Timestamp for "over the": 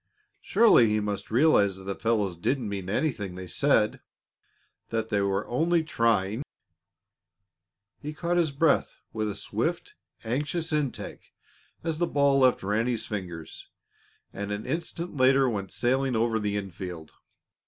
16.15-16.57